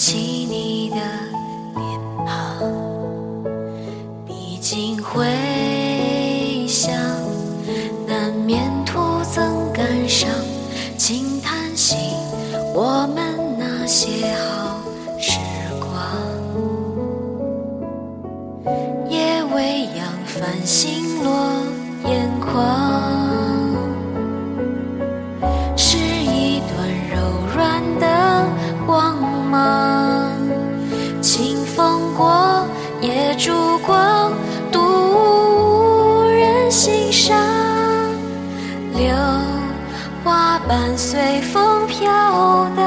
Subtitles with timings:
[0.00, 0.16] 起
[0.48, 0.96] 你的
[1.76, 2.56] 脸庞，
[4.26, 5.26] 毕竟回
[6.66, 6.90] 想
[8.06, 8.98] 难免徒
[9.30, 10.26] 增感伤，
[10.96, 11.96] 轻叹息
[12.74, 14.80] 我们那些好
[15.18, 15.38] 时
[15.78, 15.92] 光。
[19.10, 21.62] 夜未央，繁星落
[22.06, 23.29] 眼眶。
[40.70, 42.06] 伴随风飘
[42.76, 42.86] 荡。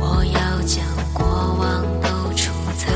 [0.00, 0.82] 我要将
[1.12, 1.26] 过
[1.60, 2.88] 往都储藏，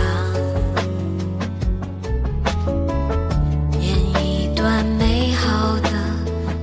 [3.79, 3.85] 演
[4.25, 5.91] 一段美好的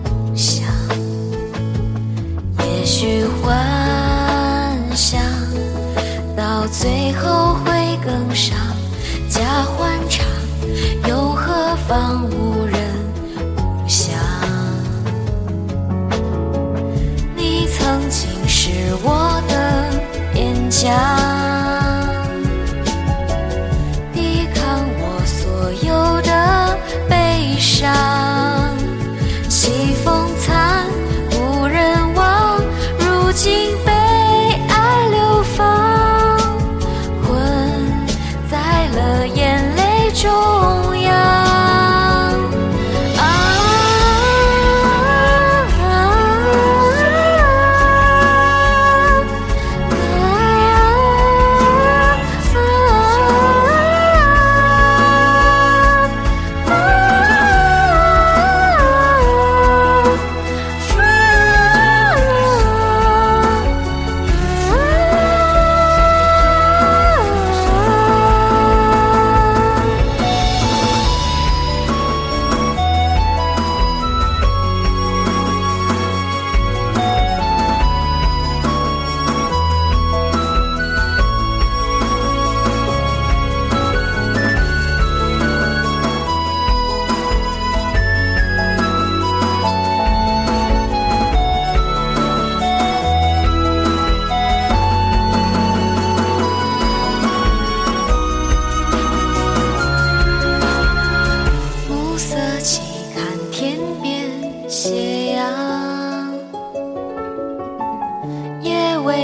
[0.10, 0.66] 梦想。
[2.66, 5.22] 也许幻想
[6.36, 8.58] 到最后会更伤，
[9.30, 10.26] 假欢唱
[11.08, 12.26] 又何妨？
[12.30, 12.78] 无人
[13.56, 14.16] 不想。
[17.36, 19.90] 你曾经是我的
[20.34, 21.43] 脸颊，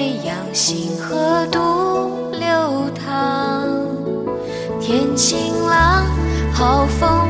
[0.09, 3.67] 夜未央，星河渡流淌。
[4.81, 6.03] 天晴朗，
[6.51, 7.28] 好风